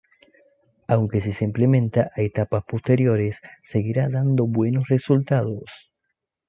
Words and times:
Aunque 0.87 1.21
si 1.21 1.31
se 1.31 1.45
implementa 1.45 2.01
a 2.17 2.19
etapas 2.29 2.63
posteriores, 2.71 3.35
seguirá 3.71 4.03
dando 4.17 4.41
buenos 4.57 4.85
resultados. 4.95 5.69